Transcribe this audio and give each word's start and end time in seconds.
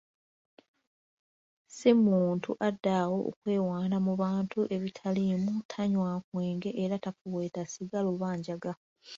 Si 1.75 1.89
muntu 2.05 2.49
adda 2.67 2.91
awo 3.03 3.17
okwewaana 3.29 3.97
mu 4.05 4.13
bintu 4.21 4.59
ebitaliimu, 4.75 5.53
tanywa 5.71 6.11
mwenge 6.31 6.69
era 6.83 6.95
tafuweeta 7.03 7.61
sigala 7.73 8.07
oba 8.13 8.29
njaga. 8.37 8.71